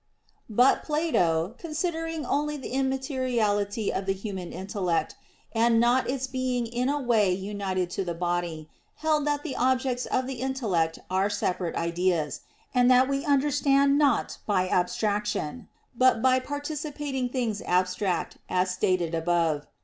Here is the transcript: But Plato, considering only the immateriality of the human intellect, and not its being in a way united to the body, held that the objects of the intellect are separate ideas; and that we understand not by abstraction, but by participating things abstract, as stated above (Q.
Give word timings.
But 0.49 0.81
Plato, 0.81 1.53
considering 1.59 2.25
only 2.25 2.57
the 2.57 2.73
immateriality 2.73 3.93
of 3.93 4.07
the 4.07 4.13
human 4.15 4.51
intellect, 4.51 5.15
and 5.53 5.79
not 5.79 6.09
its 6.09 6.25
being 6.25 6.65
in 6.65 6.89
a 6.89 6.99
way 6.99 7.31
united 7.31 7.91
to 7.91 8.03
the 8.03 8.15
body, 8.15 8.67
held 8.95 9.27
that 9.27 9.43
the 9.43 9.55
objects 9.55 10.07
of 10.07 10.25
the 10.25 10.41
intellect 10.41 10.97
are 11.11 11.29
separate 11.29 11.75
ideas; 11.75 12.41
and 12.73 12.89
that 12.89 13.07
we 13.07 13.23
understand 13.25 13.99
not 13.99 14.39
by 14.47 14.67
abstraction, 14.67 15.67
but 15.95 16.19
by 16.19 16.39
participating 16.39 17.29
things 17.29 17.61
abstract, 17.67 18.37
as 18.49 18.71
stated 18.71 19.13
above 19.13 19.61
(Q. 19.61 19.67